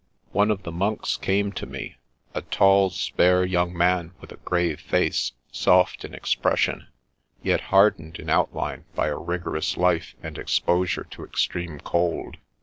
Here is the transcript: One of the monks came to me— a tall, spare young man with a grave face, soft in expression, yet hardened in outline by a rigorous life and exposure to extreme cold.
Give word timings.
One 0.31 0.49
of 0.49 0.63
the 0.63 0.71
monks 0.71 1.15
came 1.15 1.51
to 1.51 1.67
me— 1.67 1.93
a 2.33 2.41
tall, 2.41 2.89
spare 2.89 3.45
young 3.45 3.77
man 3.77 4.13
with 4.19 4.31
a 4.31 4.37
grave 4.37 4.79
face, 4.79 5.33
soft 5.51 6.03
in 6.03 6.15
expression, 6.15 6.87
yet 7.43 7.61
hardened 7.69 8.17
in 8.17 8.27
outline 8.27 8.85
by 8.95 9.09
a 9.09 9.15
rigorous 9.17 9.77
life 9.77 10.15
and 10.23 10.39
exposure 10.39 11.03
to 11.11 11.23
extreme 11.23 11.79
cold. 11.81 12.37